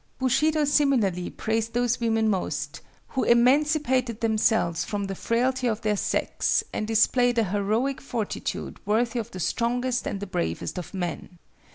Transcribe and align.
Bushido 0.17 0.65
similarly 0.65 1.29
praised 1.29 1.73
those 1.73 1.99
women 1.99 2.27
most 2.27 2.81
"who 3.09 3.23
emancipated 3.23 4.19
themselves 4.19 4.83
from 4.83 5.03
the 5.05 5.13
frailty 5.13 5.67
of 5.67 5.81
their 5.81 5.95
sex 5.95 6.63
and 6.73 6.87
displayed 6.87 7.37
an 7.37 7.45
heroic 7.53 8.01
fortitude 8.01 8.79
worthy 8.83 9.19
of 9.19 9.29
the 9.29 9.39
strongest 9.39 10.07
and 10.07 10.19
the 10.19 10.25
bravest 10.25 10.79
of 10.79 10.95
men." 10.95 11.37